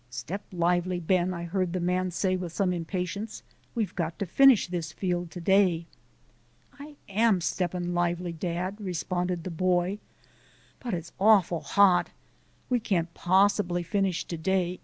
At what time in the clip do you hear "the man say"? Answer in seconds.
1.73-2.35